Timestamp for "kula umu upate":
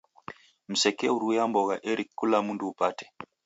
2.17-3.05